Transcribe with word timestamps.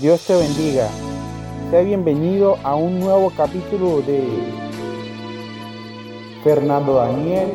Dios 0.00 0.24
te 0.28 0.36
bendiga. 0.36 0.86
Sea 1.70 1.82
bienvenido 1.82 2.56
a 2.62 2.76
un 2.76 3.00
nuevo 3.00 3.32
capítulo 3.36 4.00
de 4.02 4.22
Fernando 6.44 6.94
Daniel 6.94 7.48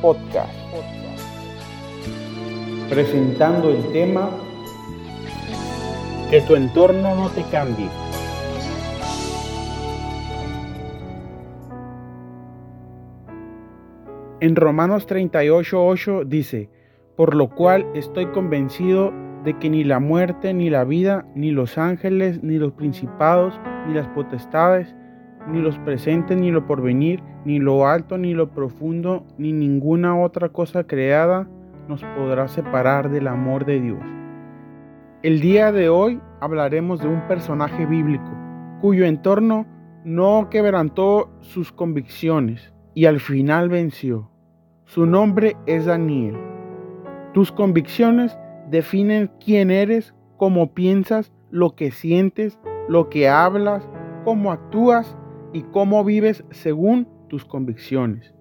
Podcast. 0.00 0.50
Presentando 2.88 3.68
el 3.68 3.92
tema 3.92 4.30
Que 6.30 6.40
tu 6.40 6.54
entorno 6.54 7.14
no 7.14 7.28
te 7.28 7.42
cambie. 7.50 7.90
En 14.40 14.56
Romanos 14.56 15.06
38:8 15.06 16.24
dice, 16.24 16.70
por 17.14 17.34
lo 17.34 17.50
cual 17.50 17.86
estoy 17.94 18.24
convencido 18.32 19.12
de 19.44 19.58
que 19.58 19.70
ni 19.70 19.84
la 19.84 20.00
muerte, 20.00 20.52
ni 20.52 20.70
la 20.70 20.84
vida, 20.84 21.26
ni 21.34 21.50
los 21.50 21.78
ángeles, 21.78 22.42
ni 22.42 22.58
los 22.58 22.72
principados, 22.72 23.58
ni 23.86 23.94
las 23.94 24.06
potestades, 24.08 24.94
ni 25.48 25.60
los 25.60 25.78
presentes, 25.78 26.36
ni 26.38 26.50
lo 26.50 26.66
porvenir, 26.66 27.22
ni 27.44 27.58
lo 27.58 27.86
alto, 27.86 28.18
ni 28.18 28.34
lo 28.34 28.50
profundo, 28.50 29.24
ni 29.38 29.52
ninguna 29.52 30.18
otra 30.18 30.50
cosa 30.50 30.84
creada 30.84 31.48
nos 31.88 32.04
podrá 32.16 32.48
separar 32.48 33.10
del 33.10 33.26
amor 33.26 33.64
de 33.64 33.80
Dios. 33.80 34.00
El 35.22 35.40
día 35.40 35.72
de 35.72 35.88
hoy 35.88 36.20
hablaremos 36.40 37.00
de 37.00 37.08
un 37.08 37.26
personaje 37.26 37.86
bíblico 37.86 38.30
cuyo 38.80 39.04
entorno 39.04 39.66
no 40.04 40.48
quebrantó 40.50 41.30
sus 41.40 41.72
convicciones 41.72 42.72
y 42.94 43.04
al 43.04 43.20
final 43.20 43.68
venció. 43.68 44.30
Su 44.84 45.06
nombre 45.06 45.56
es 45.66 45.84
Daniel. 45.84 46.36
Tus 47.34 47.52
convicciones 47.52 48.36
definen 48.70 49.30
quién 49.44 49.70
eres, 49.70 50.14
cómo 50.36 50.72
piensas, 50.72 51.32
lo 51.50 51.74
que 51.74 51.90
sientes, 51.90 52.58
lo 52.88 53.08
que 53.08 53.28
hablas, 53.28 53.88
cómo 54.24 54.52
actúas 54.52 55.16
y 55.52 55.62
cómo 55.62 56.04
vives 56.04 56.44
según 56.50 57.08
tus 57.28 57.44
convicciones. 57.44 58.32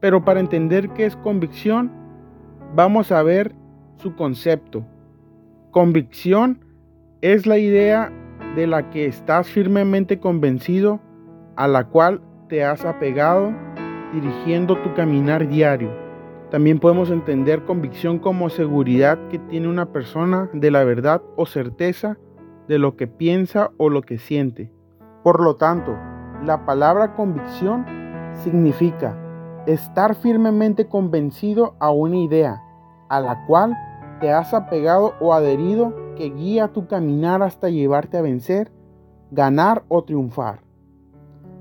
Pero 0.00 0.24
para 0.24 0.40
entender 0.40 0.88
qué 0.90 1.04
es 1.04 1.16
convicción, 1.16 1.92
vamos 2.74 3.12
a 3.12 3.22
ver 3.22 3.54
su 3.96 4.14
concepto. 4.16 4.84
Convicción 5.70 6.64
es 7.20 7.46
la 7.46 7.58
idea 7.58 8.10
de 8.56 8.66
la 8.66 8.90
que 8.90 9.06
estás 9.06 9.48
firmemente 9.48 10.18
convencido, 10.18 11.00
a 11.56 11.68
la 11.68 11.84
cual 11.84 12.22
te 12.48 12.64
has 12.64 12.84
apegado, 12.84 13.52
dirigiendo 14.14 14.76
tu 14.78 14.94
caminar 14.94 15.46
diario. 15.48 16.09
También 16.50 16.80
podemos 16.80 17.10
entender 17.10 17.64
convicción 17.64 18.18
como 18.18 18.50
seguridad 18.50 19.18
que 19.28 19.38
tiene 19.38 19.68
una 19.68 19.92
persona 19.92 20.50
de 20.52 20.72
la 20.72 20.82
verdad 20.82 21.22
o 21.36 21.46
certeza 21.46 22.18
de 22.66 22.78
lo 22.78 22.96
que 22.96 23.06
piensa 23.06 23.70
o 23.76 23.88
lo 23.88 24.02
que 24.02 24.18
siente. 24.18 24.72
Por 25.22 25.40
lo 25.40 25.56
tanto, 25.56 25.96
la 26.44 26.66
palabra 26.66 27.14
convicción 27.14 27.86
significa 28.42 29.16
estar 29.66 30.16
firmemente 30.16 30.88
convencido 30.88 31.76
a 31.78 31.90
una 31.90 32.16
idea, 32.16 32.60
a 33.08 33.20
la 33.20 33.46
cual 33.46 33.76
te 34.20 34.32
has 34.32 34.52
apegado 34.52 35.14
o 35.20 35.32
adherido 35.32 35.94
que 36.16 36.30
guía 36.30 36.68
tu 36.68 36.88
caminar 36.88 37.42
hasta 37.42 37.70
llevarte 37.70 38.18
a 38.18 38.22
vencer, 38.22 38.72
ganar 39.30 39.84
o 39.88 40.02
triunfar. 40.02 40.62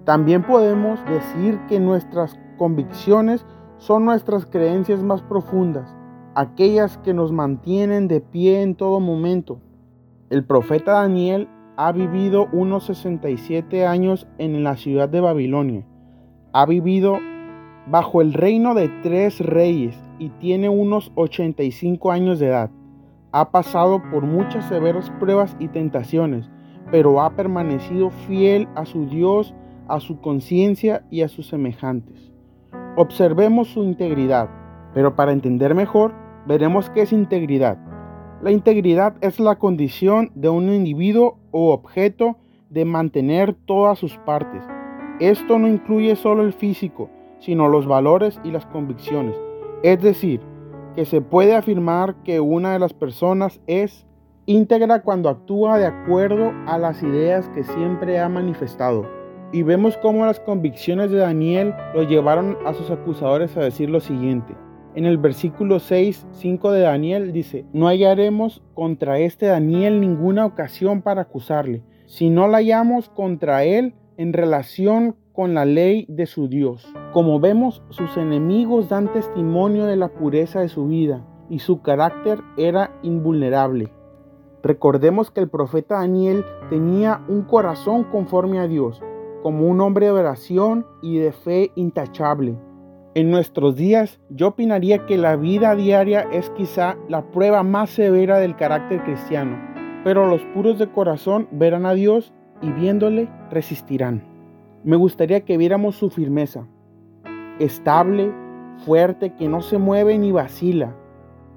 También 0.04 0.42
podemos 0.42 1.00
decir 1.06 1.60
que 1.67 1.80
nuestras 1.80 2.40
convicciones 2.58 3.45
son 3.80 4.03
nuestras 4.03 4.45
creencias 4.45 5.02
más 5.02 5.22
profundas, 5.22 5.95
aquellas 6.35 6.97
que 6.97 7.13
nos 7.13 7.31
mantienen 7.31 8.09
de 8.09 8.19
pie 8.19 8.61
en 8.61 8.75
todo 8.75 8.99
momento. 8.99 9.61
El 10.30 10.44
profeta 10.44 10.91
Daniel 10.94 11.47
ha 11.77 11.94
vivido 11.94 12.49
unos 12.52 12.83
67 12.86 13.88
años 13.88 14.27
en 14.38 14.63
la 14.66 14.75
ciudad 14.75 15.08
de 15.08 15.21
Babilonia. 15.21 15.86
Ha 16.52 16.65
vivido 16.65 17.20
bajo 17.87 18.21
el 18.21 18.33
reino 18.33 18.76
de 18.76 18.89
tres 19.02 19.39
reyes 19.39 19.98
y 20.20 20.30
tiene 20.30 20.67
unos 20.67 21.14
85 21.15 22.11
años 22.11 22.39
de 22.39 22.48
edad. 22.48 22.71
Ha 23.31 23.49
pasado 23.52 24.04
por 24.11 24.23
muchas 24.23 24.67
severas 24.67 25.09
pruebas 25.21 25.55
y 25.58 25.70
tentaciones, 25.70 26.49
pero 26.92 27.21
ha 27.21 27.30
permanecido 27.37 28.09
fiel 28.09 28.67
a 28.75 28.86
su 28.86 29.05
Dios, 29.05 29.55
a 29.87 30.02
su 30.02 30.20
conciencia 30.20 31.05
y 31.09 31.21
a 31.21 31.30
sus 31.30 31.48
semejantes. 31.48 32.30
Observemos 32.95 33.67
su 33.70 33.83
integridad, 33.83 34.50
pero 34.94 35.16
para 35.16 35.32
entender 35.32 35.76
mejor, 35.76 36.14
veremos 36.45 36.89
qué 36.89 37.02
es 37.02 37.14
integridad. 37.14 37.77
La 38.42 38.52
integridad 38.52 39.16
es 39.22 39.39
la 39.39 39.58
condición 39.58 40.32
de 40.33 40.50
un 40.50 40.70
individuo 40.70 41.38
o 41.52 41.72
objeto 41.72 42.38
de 42.70 42.86
mantener 42.86 43.54
todas 43.54 43.99
sus 43.99 44.17
partes. 44.17 44.64
Esto 45.20 45.60
no 45.60 45.67
incluye 45.67 46.16
solo 46.16 46.44
el 46.44 46.54
físico, 46.54 47.10
sino 47.39 47.67
los 47.67 47.86
valores 47.86 48.39
y 48.44 48.52
las 48.52 48.66
convicciones. 48.66 49.36
Es 49.83 50.02
decir, 50.02 50.42
que 50.95 51.05
se 51.05 51.22
puede 51.22 51.55
afirmar 51.55 52.16
que 52.23 52.39
una 52.39 52.73
de 52.73 52.80
las 52.80 52.94
personas 52.94 53.61
es 53.67 54.05
íntegra 54.45 55.04
cuando 55.04 55.30
actúa 55.30 55.78
de 55.78 55.86
acuerdo 55.86 56.52
a 56.66 56.78
las 56.78 57.04
ideas 57.04 57.48
que 57.49 57.64
siempre 57.64 58.20
ha 58.20 58.30
manifestado. 58.30 59.18
Y 59.52 59.64
vemos 59.64 59.98
cómo 59.98 60.27
las 60.27 60.39
convicciones 60.39 61.10
de 61.10 61.17
Daniel 61.17 61.73
lo 61.95 62.04
llevaron 62.04 62.55
a 62.67 62.73
sus 62.76 62.92
acusadores 62.92 63.58
a 63.58 63.61
decir 63.61 63.89
lo 63.89 63.99
siguiente. 63.99 64.55
En 64.93 65.05
el 65.05 65.17
versículo 65.17 65.80
6, 65.80 66.27
5 66.33 66.71
de 66.71 66.82
Daniel 66.82 67.32
dice, 67.32 67.65
no 67.73 67.87
hallaremos 67.87 68.61
contra 68.76 69.17
este 69.17 69.48
Daniel 69.48 70.02
ninguna 70.02 70.45
ocasión 70.45 71.02
para 71.02 71.21
acusarle, 71.21 71.83
si 72.05 72.30
no 72.30 72.48
la 72.48 72.58
hallamos 72.58 73.10
contra 73.10 73.64
él 73.64 73.95
en 74.17 74.33
relación 74.33 75.15
con 75.33 75.55
la 75.55 75.66
ley 75.66 76.05
de 76.10 76.27
su 76.27 76.48
Dios. 76.48 76.87
Como 77.11 77.39
vemos, 77.39 77.81
sus 77.89 78.17
enemigos 78.17 78.89
dan 78.89 79.11
testimonio 79.14 79.86
de 79.86 79.95
la 79.95 80.10
pureza 80.10 80.60
de 80.60 80.70
su 80.70 80.87
vida 80.87 81.26
y 81.49 81.60
su 81.60 81.81
carácter 81.81 82.39
era 82.58 82.99
invulnerable. 83.02 83.92
Recordemos 84.61 85.31
que 85.31 85.39
el 85.39 85.49
profeta 85.49 85.95
Daniel 85.95 86.43
tenía 86.70 87.23
un 87.27 87.43
corazón 87.43 88.04
conforme 88.04 88.60
a 88.60 88.67
Dios 88.67 89.02
como 89.42 89.67
un 89.67 89.82
hombre 89.82 90.08
de 90.08 90.11
oración 90.11 90.86
y 91.02 91.17
de 91.17 91.32
fe 91.32 91.72
intachable. 91.76 92.58
En 93.16 93.32
nuestros 93.32 93.76
días, 93.76 94.20
yo 94.30 94.50
opinaría 94.50 95.05
que 95.05 95.17
la 95.17 95.36
vida 95.36 95.76
diaria 95.76 96.22
es 96.32 96.50
quizá 96.52 96.95
la 97.08 97.23
prueba 97.32 97.64
más 97.64 97.89
severa 97.89 98.38
del 98.38 98.55
carácter 98.55 99.04
cristiano, 99.04 99.58
pero 100.04 100.28
los 100.28 100.44
puros 100.54 100.78
de 100.78 100.92
corazón 100.92 101.48
verán 101.52 101.86
a 101.86 101.94
Dios 101.94 102.33
y 102.61 102.72
viéndole 102.72 103.30
resistirán. 103.49 104.23
Me 104.83 104.95
gustaría 104.95 105.42
que 105.42 105.58
viéramos 105.58 105.95
su 105.95 106.10
firmeza, 106.10 106.67
estable, 107.60 108.32
fuerte, 108.86 109.33
que 109.36 109.49
no 109.49 109.61
se 109.61 109.78
mueve 109.78 110.17
ni 110.17 110.32
vacila, 110.32 110.95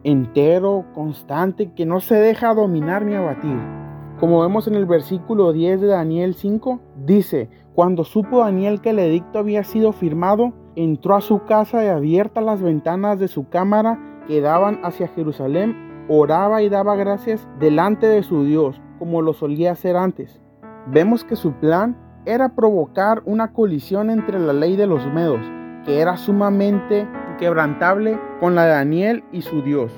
entero, 0.05 0.87
constante, 0.95 1.73
que 1.73 1.87
no 1.87 2.01
se 2.01 2.17
deja 2.17 2.55
dominar 2.55 3.05
ni 3.05 3.15
abatir. 3.15 3.82
Como 4.23 4.41
vemos 4.41 4.69
en 4.69 4.77
el 4.77 4.87
versículo 4.87 5.53
10 5.53 5.81
de 5.81 5.89
Daniel 5.89 6.35
5, 6.37 6.79
dice, 7.05 7.51
cuando 7.75 8.05
supo 8.05 8.39
Daniel 8.39 8.81
que 8.81 8.91
el 8.91 9.01
edicto 9.01 9.41
había 9.41 9.65
sido 9.65 9.91
firmado, 9.91 10.53
entró 10.77 11.17
a 11.17 11.21
su 11.21 11.43
casa 11.43 11.85
y 11.85 11.89
abiertas 11.89 12.45
las 12.45 12.63
ventanas 12.63 13.19
de 13.19 13.27
su 13.27 13.49
cámara 13.49 13.99
que 14.29 14.41
daban 14.41 14.79
hacia 14.85 15.09
Jerusalén, 15.09 16.07
oraba 16.09 16.63
y 16.63 16.69
daba 16.69 16.95
gracias 16.95 17.49
delante 17.59 18.07
de 18.07 18.23
su 18.23 18.45
Dios, 18.45 18.81
como 19.01 19.23
lo 19.23 19.33
solía 19.33 19.73
hacer 19.73 19.97
antes. 19.97 20.41
Vemos 20.87 21.25
que 21.25 21.35
su 21.35 21.55
plan 21.55 21.97
era 22.25 22.55
provocar 22.55 23.25
una 23.25 23.53
colisión 23.53 24.09
entre 24.09 24.39
la 24.39 24.53
ley 24.53 24.77
de 24.77 24.87
los 24.87 25.05
medos, 25.13 25.41
que 25.85 25.99
era 25.99 26.17
sumamente 26.17 27.09
quebrantable, 27.41 28.21
con 28.39 28.55
la 28.55 28.67
de 28.67 28.71
Daniel 28.71 29.25
y 29.33 29.43
su 29.43 29.63
Dios 29.63 29.91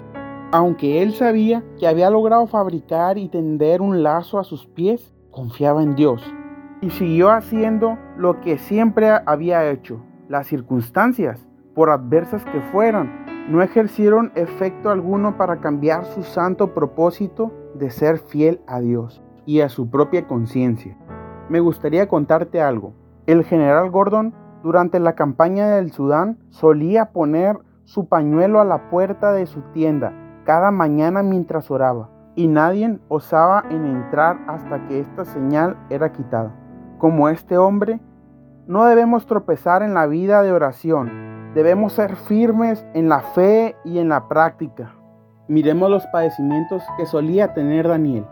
aunque 0.54 1.03
él 1.03 1.15
sabía 1.15 1.65
que 1.81 1.88
había 1.88 2.11
logrado 2.11 2.46
fabricar 2.46 3.19
y 3.19 3.29
tender 3.29 3.82
un 3.82 4.05
lazo 4.05 4.38
a 4.38 4.44
sus 4.44 4.67
pies, 4.67 5.12
confiaba 5.32 5.82
en 5.82 5.96
Dios 5.96 6.23
y 6.81 6.90
siguió 6.90 7.32
haciendo 7.32 7.99
lo 8.17 8.40
que 8.40 8.58
siempre 8.58 9.11
había 9.26 9.69
hecho. 9.69 10.00
Las 10.29 10.46
circunstancias, 10.46 11.44
por 11.75 11.90
adversas 11.90 12.44
que 12.44 12.61
fueran, 12.70 13.50
no 13.50 13.62
ejercieron 13.62 14.31
efecto 14.37 14.90
alguno 14.90 15.37
para 15.37 15.56
cambiar 15.56 16.05
su 16.05 16.23
santo 16.23 16.73
propósito 16.73 17.50
de 17.75 17.90
ser 17.90 18.19
fiel 18.19 18.61
a 18.69 18.79
Dios 18.79 19.25
y 19.46 19.61
a 19.61 19.69
su 19.69 19.90
propia 19.90 20.29
conciencia. 20.29 20.96
Me 21.49 21.58
gustaría 21.58 22.06
contarte 22.06 22.61
algo. 22.61 22.94
El 23.26 23.43
general 23.43 23.90
Gordon, 23.90 24.32
durante 24.62 25.00
la 25.00 25.17
campaña 25.17 25.67
del 25.70 25.90
Sudán, 25.90 26.38
solía 26.50 27.06
poner 27.06 27.58
su 27.82 28.06
pañuelo 28.06 28.61
a 28.61 28.64
la 28.64 28.88
puerta 28.88 29.32
de 29.32 29.46
su 29.46 29.61
tienda 29.73 30.20
cada 30.44 30.70
mañana 30.70 31.23
mientras 31.23 31.70
oraba, 31.70 32.11
y 32.37 32.49
nadie 32.49 32.99
osaba 33.08 33.64
en 33.70 33.87
entrar 33.87 34.38
hasta 34.46 34.87
que 34.87 35.00
esta 35.00 35.25
señal 35.25 35.76
era 35.91 36.12
quitada. 36.12 36.55
Como 36.99 37.29
este 37.29 37.58
hombre, 37.58 38.00
no 38.67 38.85
debemos 38.85 39.26
tropezar 39.26 39.82
en 39.82 39.94
la 39.94 40.06
vida 40.06 40.43
de 40.43 40.52
oración, 40.52 41.52
debemos 41.55 41.93
ser 41.93 42.17
firmes 42.17 42.87
en 42.94 43.08
la 43.08 43.20
fe 43.20 43.76
y 43.85 43.99
en 43.99 44.08
la 44.08 44.29
práctica. 44.29 44.94
Miremos 45.49 45.91
los 45.91 46.06
padecimientos 46.06 46.82
que 46.96 47.06
solía 47.06 47.52
tener 47.52 47.88
Daniel. 47.88 48.25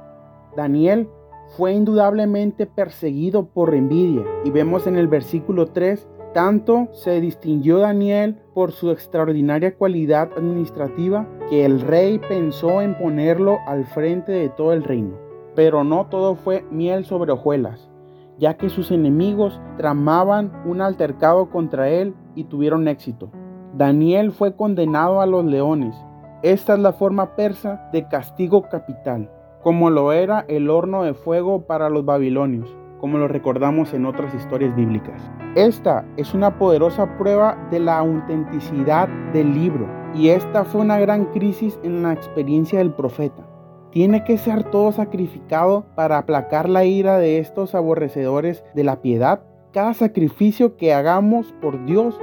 Daniel 0.56 1.08
fue 1.56 1.72
indudablemente 1.72 2.66
perseguido 2.66 3.46
por 3.46 3.74
envidia 3.74 4.24
y 4.44 4.50
vemos 4.50 4.86
en 4.86 4.96
el 4.96 5.08
versículo 5.08 5.66
3 5.66 6.08
tanto 6.32 6.88
se 6.92 7.20
distinguió 7.20 7.78
Daniel 7.78 8.38
por 8.54 8.72
su 8.72 8.90
extraordinaria 8.90 9.76
cualidad 9.76 10.30
administrativa 10.36 11.26
que 11.50 11.64
el 11.64 11.80
rey 11.80 12.18
pensó 12.18 12.80
en 12.80 12.96
ponerlo 12.96 13.58
al 13.66 13.84
frente 13.84 14.32
de 14.32 14.48
todo 14.48 14.72
el 14.72 14.82
reino. 14.82 15.16
Pero 15.54 15.84
no 15.84 16.06
todo 16.06 16.34
fue 16.34 16.64
miel 16.70 17.04
sobre 17.04 17.32
hojuelas, 17.32 17.90
ya 18.38 18.56
que 18.56 18.70
sus 18.70 18.90
enemigos 18.90 19.60
tramaban 19.76 20.52
un 20.64 20.80
altercado 20.80 21.50
contra 21.50 21.90
él 21.90 22.14
y 22.34 22.44
tuvieron 22.44 22.88
éxito. 22.88 23.30
Daniel 23.74 24.32
fue 24.32 24.56
condenado 24.56 25.20
a 25.20 25.26
los 25.26 25.44
leones. 25.44 25.94
Esta 26.42 26.74
es 26.74 26.80
la 26.80 26.92
forma 26.92 27.36
persa 27.36 27.88
de 27.92 28.08
castigo 28.08 28.62
capital, 28.62 29.30
como 29.62 29.90
lo 29.90 30.12
era 30.12 30.44
el 30.48 30.70
horno 30.70 31.04
de 31.04 31.14
fuego 31.14 31.66
para 31.66 31.90
los 31.90 32.04
babilonios 32.04 32.81
como 33.02 33.18
lo 33.18 33.26
recordamos 33.26 33.92
en 33.94 34.06
otras 34.06 34.32
historias 34.32 34.76
bíblicas. 34.76 35.20
Esta 35.56 36.04
es 36.16 36.34
una 36.34 36.56
poderosa 36.56 37.18
prueba 37.18 37.58
de 37.68 37.80
la 37.80 37.98
autenticidad 37.98 39.08
del 39.32 39.52
libro 39.52 39.88
y 40.14 40.28
esta 40.28 40.64
fue 40.64 40.82
una 40.82 41.00
gran 41.00 41.24
crisis 41.26 41.80
en 41.82 42.04
la 42.04 42.12
experiencia 42.12 42.78
del 42.78 42.92
profeta. 42.92 43.44
¿Tiene 43.90 44.22
que 44.22 44.38
ser 44.38 44.62
todo 44.70 44.92
sacrificado 44.92 45.84
para 45.96 46.16
aplacar 46.16 46.68
la 46.68 46.84
ira 46.84 47.18
de 47.18 47.40
estos 47.40 47.74
aborrecedores 47.74 48.62
de 48.72 48.84
la 48.84 49.02
piedad? 49.02 49.42
Cada 49.72 49.94
sacrificio 49.94 50.76
que 50.76 50.94
hagamos 50.94 51.52
por 51.60 51.84
Dios 51.84 52.20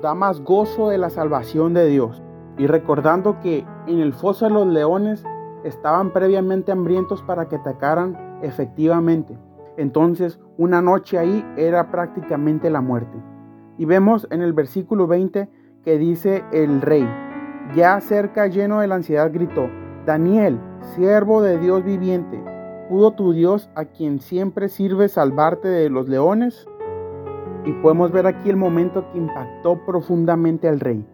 da 0.00 0.14
más 0.14 0.40
gozo 0.40 0.88
de 0.88 0.96
la 0.96 1.10
salvación 1.10 1.74
de 1.74 1.86
Dios. 1.88 2.22
Y 2.56 2.66
recordando 2.66 3.38
que 3.40 3.66
en 3.86 4.00
el 4.00 4.14
foso 4.14 4.46
de 4.46 4.52
los 4.52 4.66
leones 4.66 5.24
estaban 5.62 6.10
previamente 6.10 6.72
hambrientos 6.72 7.20
para 7.22 7.48
que 7.48 7.56
atacaran 7.56 8.40
efectivamente. 8.42 9.36
Entonces, 9.76 10.40
una 10.58 10.82
noche 10.82 11.18
ahí 11.18 11.44
era 11.56 11.90
prácticamente 11.90 12.70
la 12.70 12.80
muerte. 12.80 13.18
Y 13.78 13.84
vemos 13.84 14.26
en 14.30 14.42
el 14.42 14.52
versículo 14.52 15.06
20 15.06 15.48
que 15.84 15.98
dice 15.98 16.44
el 16.52 16.80
rey, 16.80 17.08
ya 17.74 18.00
cerca 18.00 18.46
lleno 18.46 18.80
de 18.80 18.86
la 18.86 18.96
ansiedad, 18.96 19.32
gritó, 19.32 19.68
Daniel, 20.04 20.60
siervo 20.94 21.42
de 21.42 21.58
Dios 21.58 21.82
viviente, 21.84 22.42
¿pudo 22.88 23.12
tu 23.12 23.32
Dios 23.32 23.70
a 23.74 23.86
quien 23.86 24.20
siempre 24.20 24.68
sirve 24.68 25.08
salvarte 25.08 25.68
de 25.68 25.88
los 25.88 26.08
leones? 26.08 26.68
Y 27.64 27.72
podemos 27.74 28.12
ver 28.12 28.26
aquí 28.26 28.50
el 28.50 28.56
momento 28.56 29.10
que 29.10 29.18
impactó 29.18 29.84
profundamente 29.86 30.68
al 30.68 30.80
rey. 30.80 31.06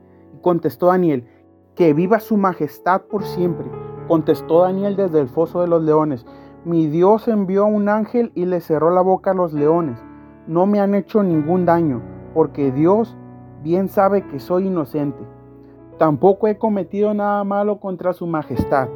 Contestó 0.43 0.87
Daniel, 0.87 1.27
que 1.75 1.93
viva 1.93 2.21
su 2.21 2.37
majestad 2.37 3.03
por 3.03 3.23
siempre. 3.23 3.71
Contestó 4.09 4.63
Daniel 4.63 4.97
desde 4.97 5.21
el 5.21 5.29
foso 5.29 5.61
de 5.61 5.69
los 5.69 5.83
leones, 5.83 6.27
mi 6.65 6.89
Dios 6.89 7.29
envió 7.29 7.63
a 7.65 7.67
un 7.67 7.89
ángel 7.89 8.33
y 8.35 8.45
le 8.45 8.61
cerró 8.61 8.91
la 8.91 9.01
boca 9.01 9.31
a 9.31 9.35
los 9.35 9.53
leones. 9.53 9.99
No 10.47 10.67
me 10.67 10.81
han 10.81 10.95
hecho 10.95 11.23
ningún 11.23 11.65
daño, 11.65 12.03
porque 12.35 12.73
Dios 12.73 13.17
bien 13.63 13.89
sabe 13.89 14.27
que 14.27 14.41
soy 14.41 14.67
inocente. 14.67 15.19
Tampoco 15.99 16.49
he 16.49 16.59
cometido 16.59 17.15
nada 17.15 17.45
malo 17.45 17.79
contra 17.79 18.13
su 18.13 18.27
majestad. 18.27 18.89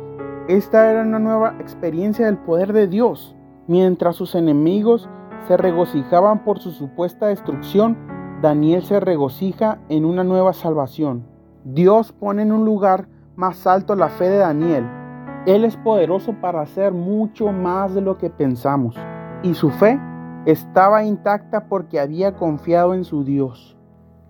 Esta 0.49 0.91
era 0.91 1.03
una 1.03 1.19
nueva 1.19 1.55
experiencia 1.61 2.26
del 2.26 2.38
poder 2.38 2.73
de 2.73 2.88
Dios. 2.88 3.37
Mientras 3.69 4.17
sus 4.17 4.35
enemigos 4.35 5.08
se 5.47 5.56
regocijaban 5.56 6.44
por 6.44 6.58
su 6.58 6.73
supuesta 6.73 7.26
destrucción, 7.26 7.97
Daniel 8.43 8.82
se 8.82 8.99
regocija 8.99 9.79
en 9.88 10.05
una 10.05 10.25
nueva 10.25 10.53
salvación. 10.53 11.25
Dios 11.65 12.12
pone 12.12 12.43
en 12.43 12.50
un 12.50 12.65
lugar 12.65 13.06
más 13.37 13.69
alto 13.69 13.94
la 13.94 14.08
fe 14.08 14.29
de 14.29 14.38
Daniel 14.38 15.01
él 15.47 15.65
es 15.65 15.77
poderoso 15.77 16.35
para 16.41 16.61
hacer 16.61 16.93
mucho 16.93 17.50
más 17.50 17.94
de 17.94 18.00
lo 18.00 18.17
que 18.17 18.31
pensamos. 18.31 18.97
Y 19.43 19.55
su 19.55 19.71
fe 19.71 19.99
estaba 20.47 21.05
intacta 21.05 21.67
porque 21.67 21.99
había 21.99 22.37
confiado 22.37 22.94
en 22.94 23.05
su 23.05 23.25
Dios. 23.25 23.77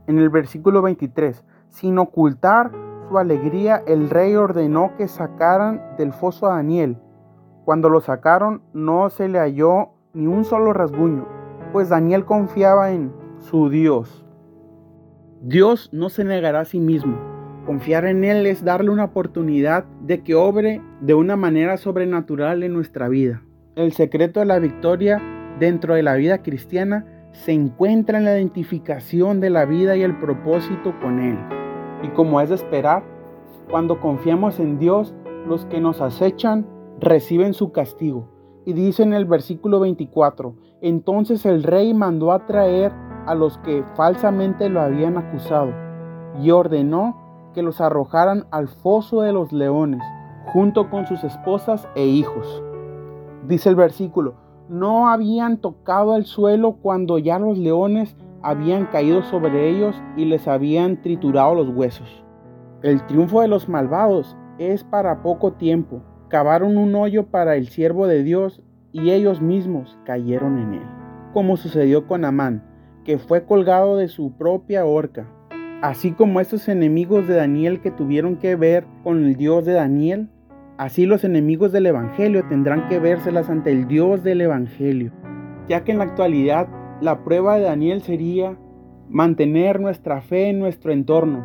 En 0.07 0.19
el 0.19 0.31
versículo 0.31 0.81
23, 0.81 1.45
sin 1.69 1.99
ocultar 1.99 2.71
su 3.09 3.19
alegría, 3.19 3.83
el 3.87 4.09
rey 4.09 4.35
ordenó 4.35 4.97
que 4.97 5.07
sacaran 5.07 5.83
del 5.99 6.13
foso 6.13 6.47
a 6.47 6.55
Daniel. 6.57 6.99
Cuando 7.65 7.91
lo 7.91 8.01
sacaron 8.01 8.63
no 8.73 9.11
se 9.11 9.29
le 9.29 9.39
halló 9.39 9.91
ni 10.15 10.27
un 10.27 10.45
solo 10.45 10.73
rasguño, 10.73 11.27
pues 11.73 11.91
Daniel 11.91 12.25
confiaba 12.25 12.91
en 12.91 13.13
su 13.39 13.69
Dios. 13.69 14.25
Dios 15.43 15.91
no 15.93 16.09
se 16.09 16.25
negará 16.25 16.61
a 16.61 16.65
sí 16.65 16.81
mismo 16.81 17.32
Confiar 17.67 18.07
en 18.07 18.25
Él 18.25 18.45
es 18.47 18.65
darle 18.65 18.91
una 18.91 19.05
oportunidad 19.05 19.85
de 20.01 20.25
que 20.25 20.35
obre 20.35 20.83
de 21.01 21.15
una 21.15 21.37
manera 21.37 21.77
sobrenatural 21.77 22.65
en 22.65 22.73
nuestra 22.73 23.09
vida. 23.09 23.43
El 23.77 23.93
secreto 23.93 24.41
de 24.41 24.47
la 24.47 24.59
victoria 24.59 25.23
dentro 25.61 25.95
de 25.95 26.03
la 26.03 26.15
vida 26.15 26.43
cristiana 26.43 27.07
se 27.31 27.53
encuentra 27.53 28.19
en 28.19 28.25
la 28.25 28.37
identificación 28.37 29.39
de 29.39 29.51
la 29.51 29.65
vida 29.65 29.97
y 29.97 30.03
el 30.03 30.19
propósito 30.19 30.93
con 31.01 31.21
Él. 31.21 31.39
Y 32.03 32.09
como 32.09 32.41
es 32.41 32.49
de 32.49 32.57
esperar, 32.57 33.05
cuando 33.71 34.01
confiamos 34.01 34.59
en 34.59 34.81
Dios, 34.81 35.15
los 35.47 35.65
que 35.67 35.81
nos 35.81 36.01
acechan 36.01 36.67
reciben 36.99 37.55
su 37.55 37.71
castigo. 37.71 38.29
Y 38.67 38.73
dice 38.73 39.05
en 39.05 39.13
el 39.13 39.25
versículo 39.25 39.79
24, 39.79 40.57
entonces 40.81 41.47
el 41.47 41.63
rey 41.63 41.95
mandó 41.95 42.33
a 42.33 42.45
traer 42.45 42.91
a 43.27 43.37
los 43.37 43.59
que 43.59 43.85
falsamente 43.95 44.69
lo 44.69 44.81
habían 44.81 45.17
acusado 45.17 45.73
y 46.41 46.51
ordenó 46.51 47.22
que 47.53 47.63
los 47.63 47.81
arrojaran 47.81 48.47
al 48.51 48.69
foso 48.69 49.23
de 49.23 49.33
los 49.33 49.53
leones, 49.53 50.03
junto 50.53 50.91
con 50.91 51.07
sus 51.07 51.25
esposas 51.25 51.89
e 51.95 52.05
hijos. 52.05 52.63
Dice 53.47 53.69
el 53.69 53.77
versículo, 53.77 54.35
no 54.69 55.09
habían 55.09 55.59
tocado 55.59 56.17
el 56.17 56.25
suelo 56.25 56.79
cuando 56.81 57.19
ya 57.19 57.39
los 57.39 57.59
leones 57.59 58.17
habían 58.43 58.87
caído 58.87 59.23
sobre 59.23 59.69
ellos 59.69 60.01
y 60.17 60.25
les 60.25 60.49
habían 60.49 61.01
triturado 61.03 61.55
los 61.55 61.69
huesos. 61.69 62.25
El 62.83 63.05
triunfo 63.07 63.41
de 63.41 63.49
los 63.49 63.69
malvados 63.69 64.37
es 64.59 64.83
para 64.85 65.23
poco 65.23 65.53
tiempo. 65.53 66.03
Cavaron 66.29 66.77
un 66.77 66.95
hoyo 66.95 67.27
para 67.27 67.57
el 67.57 67.69
siervo 67.69 68.07
de 68.07 68.23
Dios 68.23 68.63
y 68.91 69.11
ellos 69.11 69.41
mismos 69.41 69.99
cayeron 70.05 70.59
en 70.59 70.75
él, 70.75 70.87
como 71.33 71.57
sucedió 71.57 72.07
con 72.07 72.25
Amán, 72.25 72.65
que 73.05 73.19
fue 73.19 73.45
colgado 73.45 73.97
de 73.97 74.09
su 74.09 74.33
propia 74.33 74.85
horca. 74.85 75.29
Así 75.83 76.13
como 76.13 76.39
estos 76.39 76.69
enemigos 76.69 77.27
de 77.27 77.35
Daniel 77.35 77.81
que 77.81 77.91
tuvieron 77.91 78.37
que 78.37 78.55
ver 78.55 78.87
con 79.03 79.25
el 79.25 79.35
Dios 79.35 79.65
de 79.65 79.73
Daniel, 79.73 80.29
así 80.79 81.07
los 81.07 81.25
enemigos 81.25 81.73
del 81.73 81.87
Evangelio 81.87 82.45
tendrán 82.49 82.89
que 82.89 83.01
vérselas 83.01 83.51
ante 83.51 83.73
el 83.73 83.89
Dios 83.89 84.23
del 84.23 84.43
Evangelio. 84.43 85.11
Ya 85.69 85.83
que 85.83 85.91
en 85.91 85.99
la 85.99 86.05
actualidad 86.05 86.69
la 87.01 87.25
prueba 87.25 87.57
de 87.57 87.65
Daniel 87.65 88.01
sería 88.01 88.57
mantener 89.09 89.81
nuestra 89.81 90.23
fe 90.23 90.51
en 90.51 90.61
nuestro 90.61 90.93
entorno, 90.93 91.45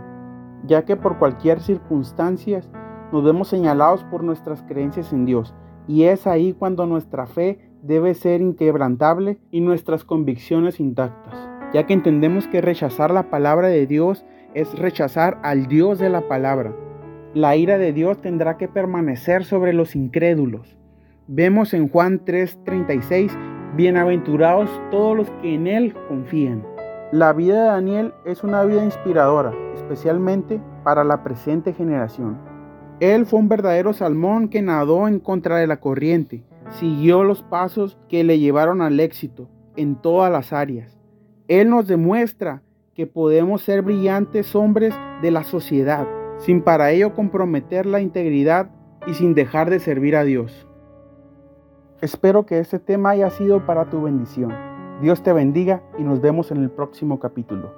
ya 0.67 0.85
que 0.85 0.95
por 0.95 1.17
cualquier 1.17 1.59
circunstancia 1.59 2.61
nos 3.11 3.23
vemos 3.23 3.47
señalados 3.47 4.03
por 4.03 4.23
nuestras 4.23 4.61
creencias 4.61 5.13
en 5.13 5.25
Dios. 5.25 5.55
Y 5.87 6.03
es 6.03 6.27
ahí 6.27 6.53
cuando 6.53 6.85
nuestra 6.85 7.25
fe 7.25 7.71
debe 7.81 8.13
ser 8.13 8.41
inquebrantable 8.41 9.39
y 9.49 9.61
nuestras 9.61 10.03
convicciones 10.03 10.79
intactas 10.79 11.46
ya 11.73 11.85
que 11.85 11.93
entendemos 11.93 12.47
que 12.47 12.61
rechazar 12.61 13.11
la 13.11 13.29
palabra 13.29 13.67
de 13.67 13.85
Dios 13.85 14.25
es 14.53 14.77
rechazar 14.77 15.39
al 15.43 15.67
Dios 15.67 15.99
de 15.99 16.09
la 16.09 16.27
palabra. 16.27 16.73
La 17.33 17.55
ira 17.55 17.77
de 17.77 17.93
Dios 17.93 18.21
tendrá 18.21 18.57
que 18.57 18.67
permanecer 18.67 19.43
sobre 19.43 19.73
los 19.73 19.95
incrédulos. 19.95 20.77
Vemos 21.27 21.73
en 21.73 21.89
Juan 21.89 22.23
3:36, 22.25 23.31
bienaventurados 23.75 24.69
todos 24.91 25.17
los 25.17 25.29
que 25.41 25.53
en 25.53 25.67
Él 25.67 25.93
confían. 26.07 26.65
La 27.11 27.33
vida 27.33 27.61
de 27.61 27.67
Daniel 27.69 28.13
es 28.25 28.43
una 28.43 28.63
vida 28.63 28.83
inspiradora, 28.83 29.53
especialmente 29.75 30.59
para 30.83 31.03
la 31.03 31.23
presente 31.23 31.73
generación. 31.73 32.37
Él 32.99 33.25
fue 33.25 33.39
un 33.39 33.49
verdadero 33.49 33.93
salmón 33.93 34.49
que 34.49 34.61
nadó 34.61 35.07
en 35.07 35.19
contra 35.19 35.57
de 35.57 35.67
la 35.67 35.77
corriente, 35.77 36.43
siguió 36.69 37.23
los 37.23 37.43
pasos 37.43 37.97
que 38.09 38.23
le 38.23 38.39
llevaron 38.39 38.81
al 38.81 38.99
éxito 38.99 39.47
en 39.75 39.95
todas 39.95 40.31
las 40.31 40.51
áreas. 40.51 40.96
Él 41.47 41.69
nos 41.69 41.87
demuestra 41.87 42.61
que 42.93 43.07
podemos 43.07 43.61
ser 43.61 43.81
brillantes 43.81 44.55
hombres 44.55 44.93
de 45.21 45.31
la 45.31 45.43
sociedad, 45.43 46.05
sin 46.39 46.61
para 46.61 46.91
ello 46.91 47.13
comprometer 47.13 47.85
la 47.85 48.01
integridad 48.01 48.69
y 49.05 49.13
sin 49.13 49.33
dejar 49.33 49.69
de 49.69 49.79
servir 49.79 50.15
a 50.15 50.23
Dios. 50.23 50.67
Espero 52.01 52.45
que 52.45 52.59
este 52.59 52.79
tema 52.79 53.11
haya 53.11 53.29
sido 53.29 53.65
para 53.65 53.89
tu 53.89 54.01
bendición. 54.01 54.53
Dios 55.01 55.23
te 55.23 55.31
bendiga 55.31 55.83
y 55.97 56.03
nos 56.03 56.21
vemos 56.21 56.51
en 56.51 56.57
el 56.57 56.69
próximo 56.69 57.19
capítulo. 57.19 57.73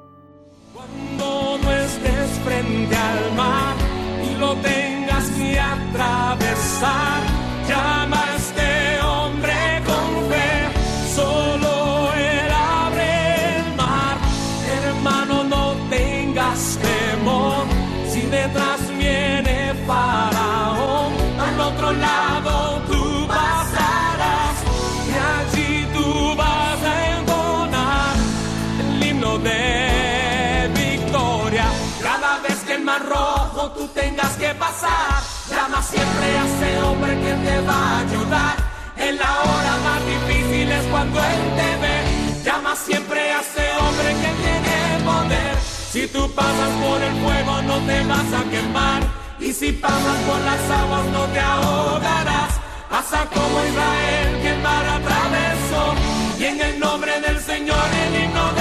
Cuando 0.74 1.58
no 1.64 1.72
estés 1.72 2.40
frente 2.40 2.96
al 2.96 3.36
mar 3.36 3.76
y 4.24 4.40
lo 4.40 4.56
tengas 4.56 5.30
que 5.32 5.60
atravesar, 5.60 7.20
rojo 33.10 33.72
tú 33.72 33.88
tengas 33.88 34.34
que 34.38 34.54
pasar. 34.56 35.22
Llama 35.50 35.82
siempre 35.82 36.28
a 36.38 36.46
ese 36.46 36.84
hombre 36.84 37.12
que 37.20 37.34
te 37.46 37.62
va 37.62 37.74
a 37.74 38.00
ayudar. 38.00 38.56
En 38.98 39.18
la 39.18 39.32
hora 39.42 39.74
más 39.88 40.02
difícil 40.14 40.72
es 40.72 40.86
cuando 40.86 41.20
él 41.20 41.42
te 41.60 41.70
ve. 41.84 41.98
Llama 42.44 42.76
siempre 42.76 43.20
a 43.32 43.42
ese 43.42 43.66
hombre 43.82 44.10
que 44.22 44.32
tiene 44.44 44.76
poder. 45.10 45.56
Si 45.92 46.08
tú 46.08 46.32
pasas 46.34 46.72
por 46.84 47.02
el 47.02 47.16
fuego 47.24 47.62
no 47.64 47.78
te 47.88 47.98
vas 48.06 48.30
a 48.40 48.44
quemar. 48.50 49.02
Y 49.40 49.54
si 49.54 49.72
pasas 49.72 50.18
por 50.28 50.40
las 50.50 50.64
aguas 50.80 51.06
no 51.16 51.24
te 51.34 51.40
ahogarás. 51.40 52.52
Pasa 52.90 53.26
como 53.34 53.56
Israel 53.70 54.30
que 54.44 54.54
para 54.64 54.96
atravesó. 54.96 55.84
Y 56.38 56.46
en 56.46 56.62
el 56.62 56.80
nombre 56.80 57.20
del 57.22 57.40
Señor 57.40 57.86
el 58.04 58.24
himno 58.24 58.59